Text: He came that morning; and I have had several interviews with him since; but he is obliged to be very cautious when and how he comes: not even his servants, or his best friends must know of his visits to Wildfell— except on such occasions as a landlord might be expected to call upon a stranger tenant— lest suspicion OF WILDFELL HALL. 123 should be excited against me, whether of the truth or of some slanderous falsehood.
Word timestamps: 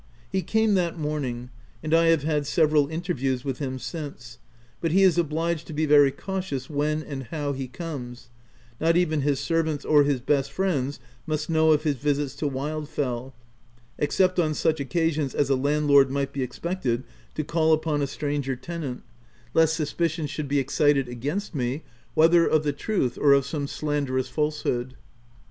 He 0.31 0.41
came 0.41 0.73
that 0.73 0.97
morning; 0.97 1.51
and 1.83 1.93
I 1.93 2.05
have 2.05 2.23
had 2.23 2.47
several 2.47 2.87
interviews 2.87 3.45
with 3.45 3.59
him 3.59 3.77
since; 3.77 4.39
but 4.79 4.89
he 4.91 5.03
is 5.03 5.15
obliged 5.19 5.67
to 5.67 5.73
be 5.73 5.85
very 5.85 6.09
cautious 6.09 6.71
when 6.71 7.03
and 7.03 7.25
how 7.25 7.53
he 7.53 7.67
comes: 7.67 8.31
not 8.79 8.97
even 8.97 9.21
his 9.21 9.39
servants, 9.39 9.85
or 9.85 10.01
his 10.03 10.19
best 10.19 10.51
friends 10.51 10.99
must 11.27 11.51
know 11.51 11.71
of 11.71 11.83
his 11.83 11.97
visits 11.97 12.33
to 12.37 12.47
Wildfell— 12.49 13.33
except 13.99 14.39
on 14.39 14.55
such 14.55 14.79
occasions 14.79 15.35
as 15.35 15.51
a 15.51 15.55
landlord 15.55 16.09
might 16.09 16.33
be 16.33 16.41
expected 16.41 17.03
to 17.35 17.43
call 17.43 17.71
upon 17.71 18.01
a 18.01 18.07
stranger 18.07 18.55
tenant— 18.55 19.03
lest 19.53 19.75
suspicion 19.75 20.25
OF 20.25 20.29
WILDFELL 20.29 20.55
HALL. 20.55 20.87
123 20.95 20.97
should 20.97 21.05
be 21.05 21.05
excited 21.05 21.07
against 21.07 21.53
me, 21.53 21.83
whether 22.15 22.47
of 22.47 22.63
the 22.63 22.73
truth 22.73 23.19
or 23.21 23.33
of 23.33 23.45
some 23.45 23.67
slanderous 23.67 24.29
falsehood. 24.29 24.95